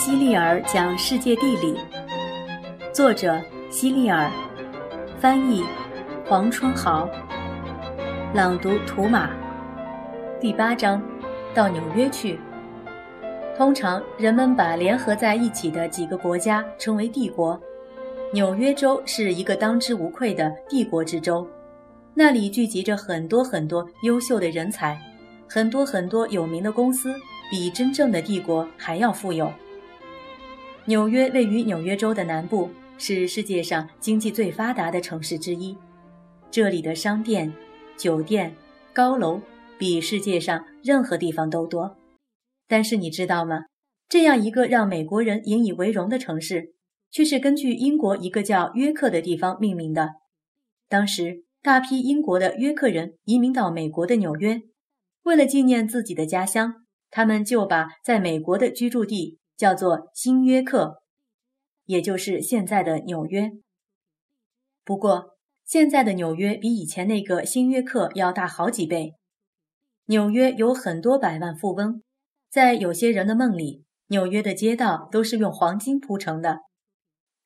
[0.00, 1.76] 希利尔讲世界地理，
[2.90, 4.30] 作者希利尔，
[5.20, 5.62] 翻译
[6.24, 7.06] 黄春豪，
[8.32, 9.28] 朗读图马。
[10.40, 11.02] 第八章，
[11.52, 12.40] 到纽约去。
[13.54, 17.60] 通常人们把联合在一起的几个国家称为帝国，
[18.32, 21.46] 纽约州是一个当之无愧的帝国之州，
[22.14, 24.98] 那里聚集着很多很多优秀的人才，
[25.46, 27.14] 很多很多有名的公司，
[27.50, 29.52] 比真正的帝国还要富有。
[30.90, 35.78] 纽约位于纽约州的南部，是世界上经济最发达的城市之一。
[36.50, 37.52] 这里的商店、
[37.96, 38.52] 酒店、
[38.92, 39.40] 高楼
[39.78, 41.96] 比世界上任何地方都多。
[42.66, 43.66] 但是你知道吗？
[44.08, 46.74] 这样一个让美国人引以为荣的城市，
[47.12, 50.14] 却是根据英国一个叫约克的地方命名的。
[50.88, 54.62] 当时，大批英国的约克人移民到美国的纽约，
[55.22, 59.38] 为了纪念自己的家乡，他们就把在美国的居住地。
[59.60, 61.02] 叫做新约克，
[61.84, 63.50] 也就是现在的纽约。
[64.84, 65.36] 不过，
[65.66, 69.16] 现在的纽约比以前那个新约克要大好几倍。
[70.06, 72.02] 纽约有很多百万富翁，
[72.48, 76.60] 在有些人的梦里，纽约的街道都是用黄金铺成的。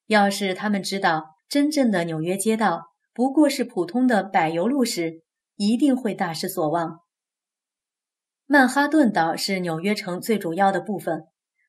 [0.06, 5.24] 要是他们知道真正的纽约街道不过是普通的柏油路时，
[5.56, 7.00] 一定会大失所望。
[8.46, 11.24] 曼哈顿岛是纽约城最主要的部分。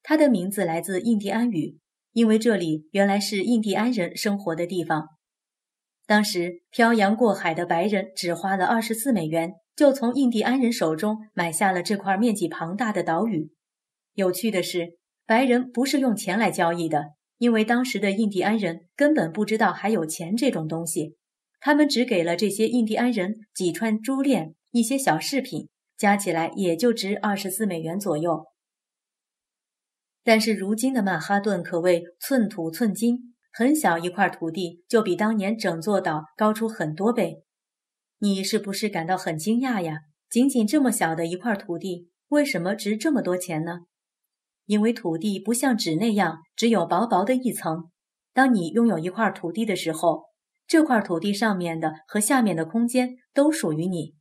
[0.07, 1.79] 它的名字来自印第安语，
[2.13, 5.07] 因为这里原来是印第安人生活的地方。
[6.05, 13.49] 当时漂洋过海的白人只花了二十四美元，就从印第安人手中买下了这块面积庞大的岛屿。
[14.13, 17.05] 有趣的是，白人不是用钱来交易的，
[17.39, 21.15] 因为当时的印第安人根本不知道还有钱这种东西。
[21.59, 28.45] 他们只给了这些印第安人几串珠链、一些小饰品，加起来也就值二十四美元左右。
[30.25, 37.43] 但是如今的曼哈顿可谓寸土寸金，很小一块土地就比当年整座岛高出很多倍。
[38.17, 39.99] 你是不是感到很惊讶呀？
[40.27, 43.81] 仅仅这么小的一块土地，为什么值这么多钱呢？
[44.65, 47.91] 因为土地不像纸那样只有薄薄的一层。
[48.33, 50.23] 当你拥有一块土地的时候，
[50.65, 54.15] 这块土地上面的和下面的空间都属于你。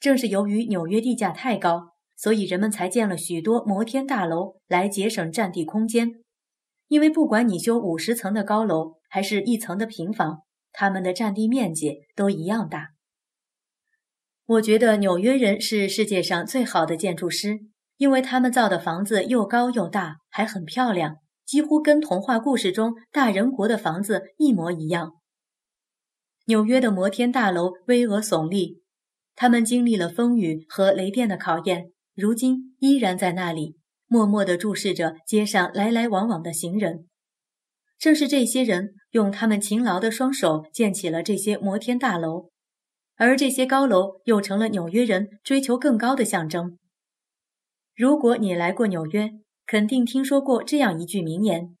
[0.00, 1.91] 正是由于纽约地价太高。
[2.22, 6.22] 所以人们才建了许多摩天大楼来节省占地空间，
[6.86, 12.90] 因为不管你修五十层的高楼还是一层的平房，他们的占地面积都一样大。
[14.46, 17.58] 我觉得纽约人是世界上最好的建筑师，
[17.96, 25.14] 因为他们造的房子又高又大，还很漂亮，几乎跟童话故事中大人国的房子一模一样。
[26.44, 28.80] 纽约的摩天大楼巍峨耸立，
[29.34, 31.91] 他们经历了风雨和雷电的考验。
[32.14, 37.08] 如今依然在那里，默默地注视着街上来来往往的行人。
[37.98, 42.50] 正是这些人用他们勤劳的双手建起了这些摩天大楼，
[43.16, 46.78] 而这些高楼又成了纽约人追求更高的象征。
[47.94, 49.30] 如果你来过纽约，
[49.64, 51.76] 肯定听说过这样一句名言：“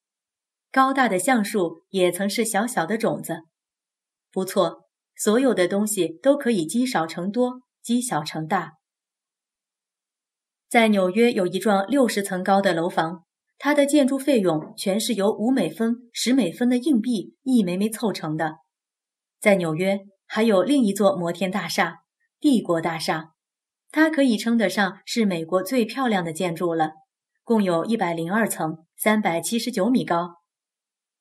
[0.72, 3.42] 高大的橡树也曾是小小的种子。”
[4.32, 8.74] 不错，所有的东西都可以积少成多，积小成大。
[10.72, 13.26] 在纽约有一幢六十层高的楼房，
[13.58, 18.54] 它的建筑费用全是由五美分、十美分的硬币一枚枚凑成的。
[19.38, 22.04] 在纽约还有另一座摩天大厦——
[22.40, 23.32] 帝国大厦，
[23.90, 26.92] 它可以称得上是美国最漂亮的建筑了，
[27.44, 30.36] 共有一百零二层，三百七十九米高。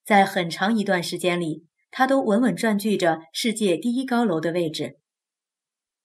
[0.05, 4.99] 在很长一段时间里，它都稳稳占据着世界第一高楼的位置。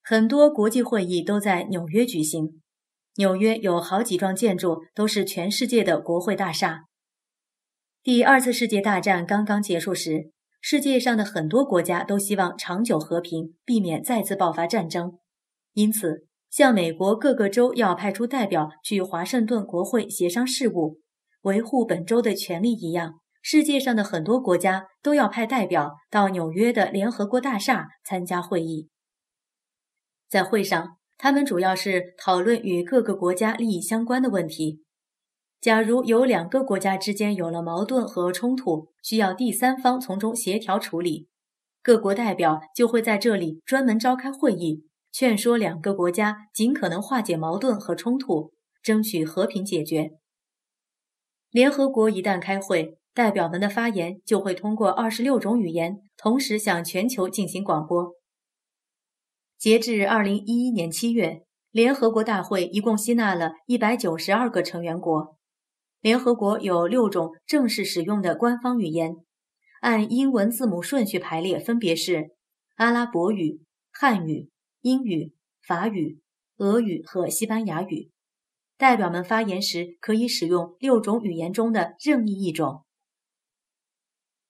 [0.03, 2.61] 很多国际会议都在纽约举行。
[3.17, 6.85] 纽约有好几幢建筑都是全世界的国会大厦。
[8.03, 10.31] 第二次世界大战刚刚结束时，
[10.61, 15.19] 世界上的很多国家都希望长久和平，避免再次爆发战争。
[15.73, 21.01] 因此，像美国各个州要派出代表去华盛顿国会协商事务，
[21.43, 28.91] 维护本州的权利一样，世界上的很多国家都要派代表到纽约的联合国大厦参加会议。
[30.29, 30.99] 在会上。
[31.19, 34.83] 他们主要是讨论与各个国家利益相关的问题。
[35.61, 41.29] 假如有两个国家之间有了矛盾和冲突，需要第三方从中协调处理，
[41.83, 48.53] 各国代表就会在这里专门召开会议，劝说两个国家尽可能化解矛盾和冲突，
[48.83, 50.13] 争取和平解决。
[51.51, 58.13] 联合国一旦开会，代表们的发言就会通过二十六种语言，同时向全球进行广播。
[59.67, 61.43] 截至二零一一年七月，
[61.73, 65.37] 联合国大会一共吸纳了一百九十二个成员国。
[66.01, 69.17] 联合国有六种正式使用的官方语言，
[69.81, 72.31] 按英文字母顺序排列，分别是
[72.77, 73.61] 阿拉伯语、
[73.91, 74.51] 汉语、
[74.83, 75.35] 英语、
[75.67, 76.21] 法语、
[76.59, 78.13] 俄语和西班牙语。
[78.79, 82.85] 代表们发言时可以使用六种语言中的任意一种。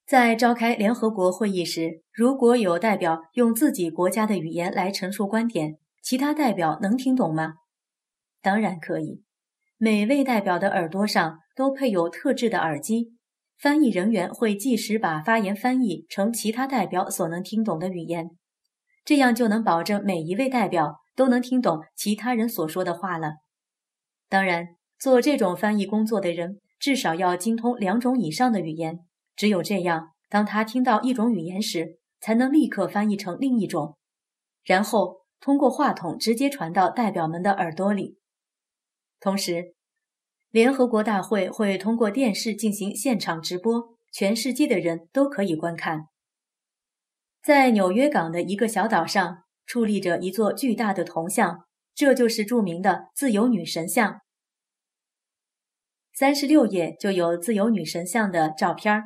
[0.07, 7.55] 在召开联合国会议时，如果有代表用自己国家的语言来陈述观点，其他代表能听懂吗？
[8.41, 9.25] 当然可以。
[9.77, 13.17] 每位代表的耳朵上都配有特制的耳机，
[13.59, 18.31] 翻译人员会即时把发言翻译成其他代表所能听懂的语言，
[19.05, 23.39] 这样就能保证每一位代表都能听懂其他人所说的话了。
[24.29, 24.69] 当然，
[25.01, 29.01] 做这种翻译工作的人至少要精通两种以上的语言。
[29.37, 33.97] 只有这样，当他听到一种语言时，才能立刻翻译成另一种，
[34.65, 38.19] 然后通过话筒直接传到代表们的耳朵里。
[39.21, 39.75] 同时，
[40.51, 46.07] 联合国大会会通过电视进行现场直播，全世界的人都可以观看。
[47.43, 54.21] 在纽约港的一个小岛上，矗立着一座巨大的铜像，这就是著名的自由女神像。
[56.15, 59.05] 三十六页就有自由女神像的照片儿。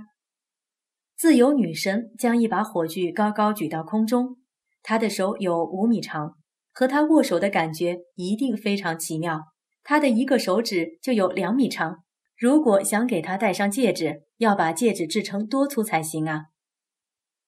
[1.21, 4.39] 自由女神将一把火炬高高举到空中，
[4.83, 6.39] 她的手有五米长，
[6.73, 9.43] 和她握手的感觉一定非常奇妙。
[9.83, 11.99] 她的一个手指就有两米长，
[12.39, 16.45] 如果想给她戴上戒指，要把戒指制成多粗才行啊！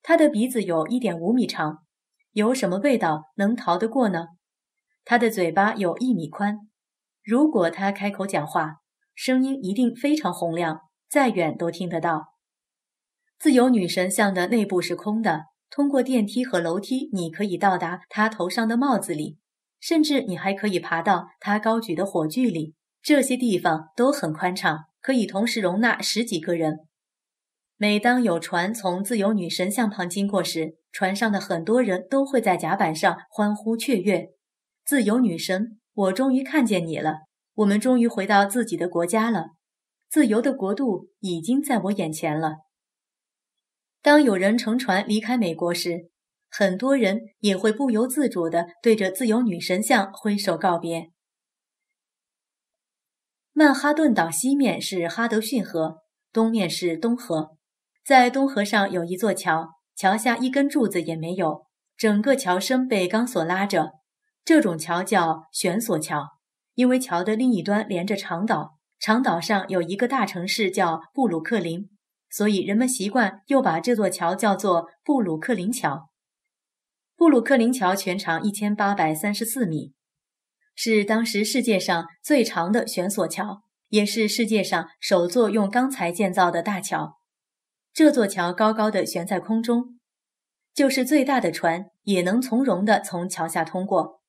[0.03, 1.79] 她的鼻子有一点五米长，
[2.33, 4.27] 有什么味道能逃得过呢？
[5.03, 6.59] 她的嘴巴有一米宽，
[7.25, 8.83] 如果她开口讲话，
[9.15, 12.32] 声音一定非常洪亮，再远都听得到。
[13.43, 19.37] 自由女神像的内部是空的，通过电梯和楼梯，你可以到达她头上的帽子里，
[19.81, 22.77] 甚至你还可以爬到她高举的火炬里。
[23.03, 26.87] 这些地方都很宽敞，可以同时容纳十几个人。
[27.77, 34.29] 每当有船从自由女神像旁经过时，船上的很多人都会在甲板上欢呼雀跃。
[34.87, 37.23] 自由女神，我终于看见你了！
[37.55, 39.47] 我们终于回到自己的国家了，
[40.09, 42.59] 自由的国度已经在我眼前了。
[44.03, 46.11] 当有人乘船离开美国时，
[46.51, 51.13] 很多人也会不由自主地对着自由女神像挥手告别。
[53.53, 55.99] 曼哈顿岛西面是哈德逊河，
[56.33, 57.57] 东面是东河。
[58.05, 61.67] 在东河上有一座桥，桥下一根柱子也没有，
[61.97, 63.93] 整个桥身被钢索拉着。
[64.45, 66.27] 这种桥叫悬索桥，
[66.75, 71.89] 因为桥的另一端连着长岛，长岛上有一个大城市叫布鲁克林。
[72.33, 76.09] 所以人们习惯又把这座桥叫做布鲁克林桥。
[77.15, 79.93] 布鲁克林桥全长一千八百三十四米，
[80.75, 87.19] 是当时世界上最长的悬索桥，也是世界上首座用钢材建造的大桥。
[87.93, 90.01] 这座桥高高的悬在空中，
[90.73, 94.23] 就是最大的船也能从容地从桥下通过。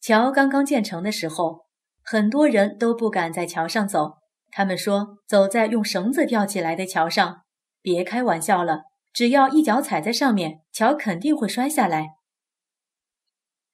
[0.00, 1.66] 桥刚刚建成的时候，
[2.02, 4.19] 很多人都不敢在桥上走。
[4.50, 7.42] 他们说：“走在用绳子吊起来的桥上，
[7.80, 8.82] 别开玩笑了。
[9.12, 12.08] 只要一脚踩在上面，桥肯定会摔下来。”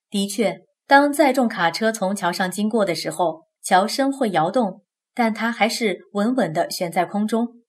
[0.09, 7.63] 的确，当载重卡车从桥上经过的时候，桥身会摇动，但它还是稳稳地悬在空中。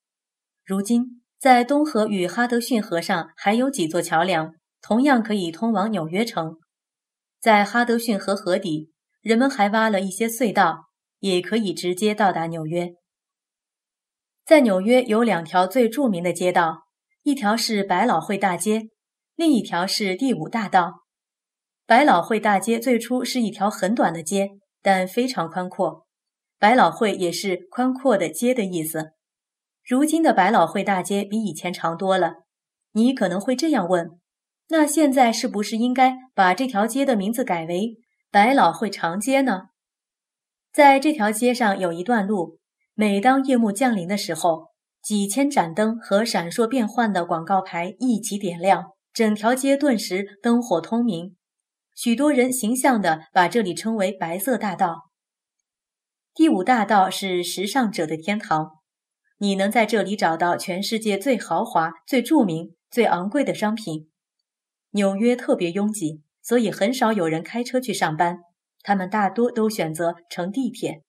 [0.63, 6.57] 如今，在东河与哈德逊河上还有几座桥梁，同样可以通往纽约城。
[7.39, 10.86] 在哈德逊河河底，人们还挖了一些隧道。
[11.19, 12.93] 也可以直接到达纽约。
[14.45, 16.83] 在纽约有两条最著名的街道，
[17.23, 18.89] 一条是百老汇大街，
[19.35, 21.03] 另一条是第五大道。
[21.85, 26.05] 百老汇大街最初是一条很短的街，但非常宽阔。
[26.59, 29.11] 百老汇也是宽阔的街的意思。
[29.85, 32.43] 如今的百老汇大街比以前长多了。
[32.93, 34.19] 你可能会这样问：
[34.69, 37.97] 那现在是不是应该把这条街的名字改为
[38.31, 39.67] 百老汇长街呢？
[40.77, 42.59] 在这条街上有一段路，
[42.93, 44.67] 每当夜幕降临的时候，
[45.01, 51.35] 几千盏灯和闪烁变幻的广告牌一起点亮，整条街顿时灯火通明。
[51.95, 55.09] 许多人形象地把这里称为“白色大道”。
[56.35, 58.73] 第五大道是时尚者的天堂，
[59.39, 64.11] 你能在这里找到全世界最豪华、最著名、最昂贵的商品。
[64.91, 68.41] 纽约特别拥挤，所以很少有人开车去上班。
[68.87, 71.01] 他们大多都选择乘地铁。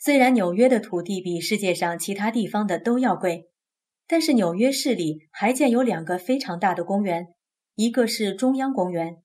[0.00, 3.48] 虽然纽约的土地比世界上其他地方的都要贵，
[4.08, 7.28] 但是纽约市里还建有两个非常大的公园，
[7.76, 9.18] 一个是中央公园，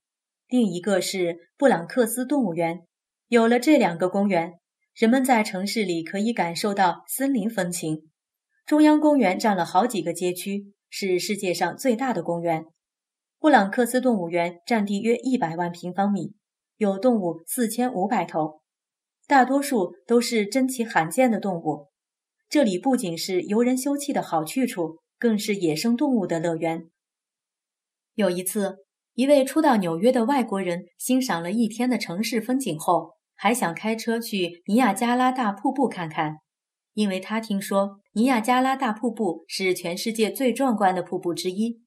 [0.46, 2.86] 另一个是布朗克斯动物园。
[3.26, 4.52] 有了这两个公园，
[4.94, 8.08] 人们在城市里可以感受到森林风情。
[8.64, 12.66] 中央公园占了好几个街区，是世界上最大的公园。
[13.40, 16.34] 布朗克斯动物园占地约一百万平方米，
[16.82, 18.60] 有动物四千五百头，
[19.28, 21.86] 大多数都是珍奇罕见的动物。
[22.48, 26.90] 这里不仅是游人休憩的好去处，更是野生动物的乐园。
[28.16, 28.78] 有一次，
[29.14, 36.38] 一位初到纽约的外国人欣赏了一天的城市风景后，还想开车去尼亚加拉大瀑布看看，
[36.94, 41.80] 因为他听说尼亚加拉大瀑布是全世界最壮观的瀑布之一。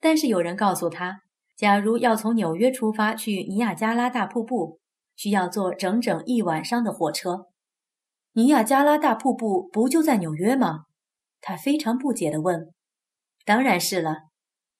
[0.00, 1.20] 但是有人告诉他，
[1.56, 4.80] 假如要从纽约出发去尼亚加拉大瀑布，
[5.14, 7.46] 需要坐整整一晚上的火车。
[8.32, 10.86] 尼亚加拉大瀑布不就在纽约吗？
[11.40, 12.72] 他非常不解地问。
[13.44, 14.24] “当然是了。”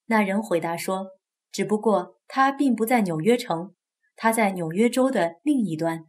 [0.07, 1.07] 那人回答说
[1.51, 3.73] ，“只不过它并不在纽约城，
[4.15, 6.05] 它在纽约州的另一端。”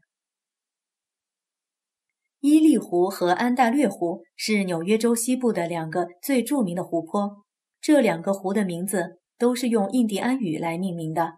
[2.41, 7.45] 伊利湖和安大略湖是纽约州西部的两个最著名的湖泊。
[7.81, 11.35] 这两个湖的名字都是用印第安语来命名的。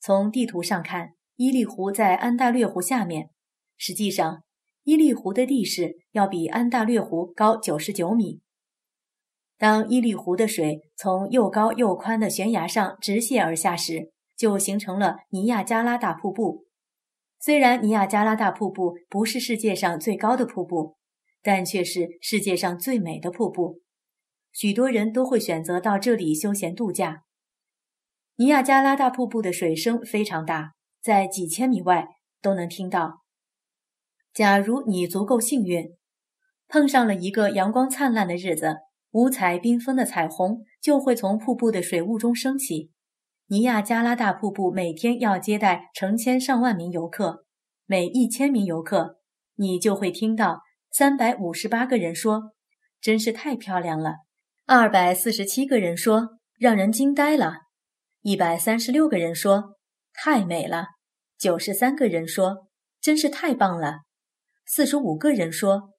[0.00, 3.30] 从地图上看，伊利湖在安大略湖下面，
[3.76, 4.42] 实际上。
[4.86, 8.42] 伊利湖的地势要比安大略湖高九十九米。
[9.56, 16.66] 当伊利湖的水从又高又宽的悬崖上直泻而下时，就形成了尼亚加拉大瀑布。
[17.40, 20.98] 虽然尼亚加拉大瀑布不是世界上最高的瀑布，
[21.42, 23.80] 但却是世界上最美的瀑布。
[24.52, 27.22] 许多人都会选择到这里休闲度假。
[28.36, 32.08] 尼亚加拉大瀑布的水声非常大，在几千米外
[32.42, 33.20] 都能听到。
[34.32, 35.96] 假如你足够幸运，
[36.66, 38.78] 碰上了一个阳光灿烂的日子，
[39.12, 42.90] 五彩缤纷的彩虹就会从瀑布的水雾中升起。
[43.46, 47.44] 尼亚加拉大瀑布每天要接待成千上万名游客，
[47.86, 49.20] 每一千名游客，
[49.54, 52.54] 你就会听到三百五十八个人说
[53.00, 54.14] ：“真是太漂亮了。”
[54.66, 57.58] 二百四十七个人说：“让人惊呆了。”
[58.24, 59.76] 一百三十六个人说
[60.14, 60.86] ：“太美了。”
[61.36, 63.98] 九十三个人说：“真是太棒了。”
[64.64, 65.90] 四十五个人说：“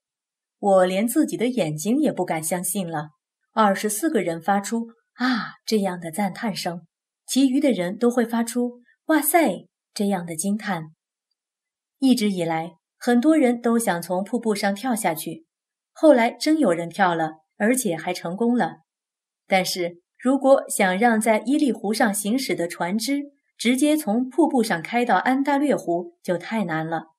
[0.58, 3.10] 我连自己的眼睛也不敢相信了。”
[3.53, 6.88] 二十四个人发出“啊”这样的赞叹声，
[7.27, 10.96] 其余的人都会发出“哇塞”这样的惊叹。
[12.00, 15.46] 一直以来，很多人都想从瀑布上跳下去，
[15.91, 18.77] 后来真有人跳了，而且还成功了。
[19.46, 27.10] 但是如果想让在伊利湖上行驶的船只直接从瀑布上开到安大略湖，就太难了。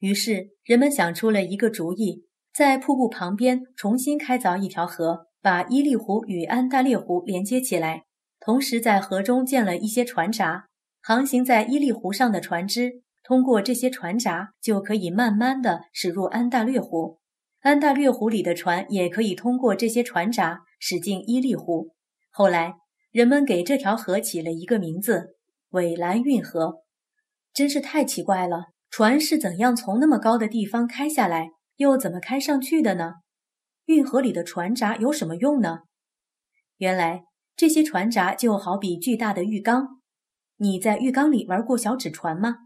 [0.00, 8.02] 于是，人们想出了一个主意，在瀑布旁边重新开凿一条河，把伊利湖与安大略湖连接起来。
[8.40, 10.66] 同时，在河中建了一些船闸，
[11.00, 17.20] 航行在伊利湖上的船只通过这些船闸，就可以慢慢地驶入安大略湖。
[17.60, 21.94] 安大略湖里的船也可以通过这些船闸驶进伊利湖。
[22.30, 22.74] 后来，
[23.12, 25.36] 人们给这条河起了一个名字——
[25.70, 26.82] 纬兰运河。
[27.54, 28.64] 真是太奇怪了。
[28.90, 33.12] 船是怎样从那么高的地方开下来，又怎么开上去的呢？
[33.84, 35.82] 运河里的船闸有什么用呢？
[36.78, 37.22] 原来
[37.54, 40.00] 这些船闸就好比巨大的浴缸。
[40.56, 42.56] 你在浴缸里玩过小纸船吗？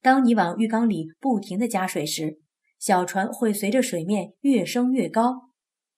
[0.00, 2.38] 当你往浴缸里不停地加水时，
[2.78, 5.50] 小船会随着水面越升越高；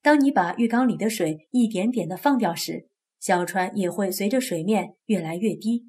[0.06, 2.86] 当你把浴缸里的水一点点地放掉时，
[3.18, 5.86] 小船也会随着水面越来越低。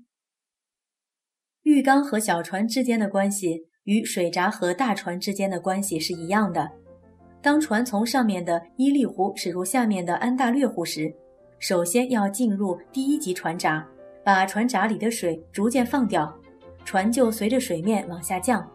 [1.62, 3.68] 浴缸和小船之间的关系。
[3.84, 6.70] 与水闸和大船之间的关系是一样的。
[7.42, 11.14] 当船从上面的伊利湖驶入下面的安大略湖时，
[11.60, 13.88] 首先要进入第一级船闸，
[14.26, 16.36] 把船闸里的水逐渐放掉，
[16.84, 18.68] 船就随着水面往下降。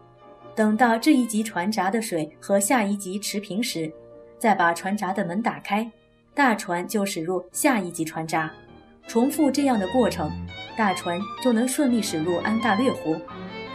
[0.55, 3.93] 等到这一级船闸的水和下一级持平时，
[4.37, 5.89] 再把船闸的门打开，
[6.33, 8.51] 大船就驶入下一级船闸。
[9.07, 10.31] 重复这样的过程，
[10.77, 13.17] 大船就能顺利驶入安大略湖。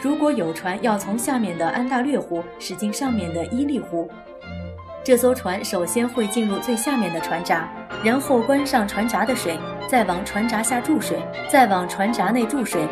[0.01, 4.09] 如果有船要从下面的安大略湖驶进上面的伊利湖，
[5.05, 7.69] 这艘船首先会进入最下面的船闸，
[8.05, 11.19] 然后关上船闸的水，再往船闸下注水，
[11.51, 12.87] 再往船闸内注水。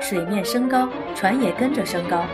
[0.00, 2.24] 水面升高，船也跟着升高。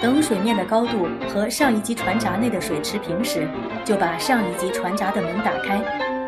[0.00, 3.46] 等水面的高度和上一级船闸内的水持平时，
[3.84, 5.82] 就把上一级船闸的门打开，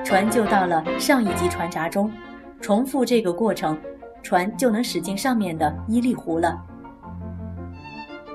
[0.05, 2.11] 船就到了上一级船闸中。
[2.61, 3.79] 重复这个过程，
[4.23, 6.61] 船就能驶进上面的伊利湖了。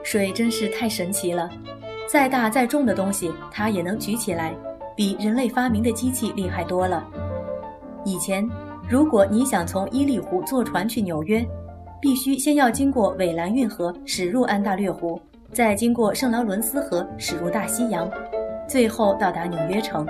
[0.03, 1.48] 水真是太神奇了，
[2.10, 4.56] 再大再重的东西它也能举起来，
[4.96, 7.06] 比人类发明的机器厉害多了。
[8.03, 8.50] 以前，
[8.89, 11.48] 如果你想从伊利湖坐船去纽约，
[12.00, 15.20] 必须先要经过韦兰运河驶入安大略湖，
[15.51, 18.10] 再经过圣劳伦斯河驶入大西洋，
[18.68, 20.06] 最后到达纽约城。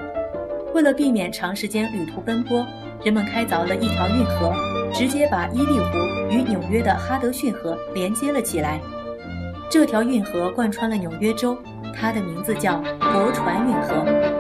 [0.74, 2.66] 为了避免长时间旅途奔波，
[3.04, 4.54] 人们开凿了一条运河，
[4.94, 5.98] 直接把伊利湖
[6.30, 8.80] 与纽约的哈德逊河连接了起来。
[9.70, 11.58] 这条运河贯穿了纽约州，
[11.96, 14.37] 它的名字叫驳船运河。